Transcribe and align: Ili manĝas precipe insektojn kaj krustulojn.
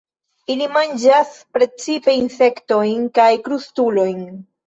Ili 0.53 0.67
manĝas 0.75 1.33
precipe 1.57 2.15
insektojn 2.21 3.05
kaj 3.19 3.27
krustulojn. 3.49 4.27